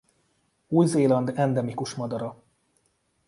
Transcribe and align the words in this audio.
Új-Zéland 0.67 1.29
endemikus 1.35 1.95
madara. 1.95 2.43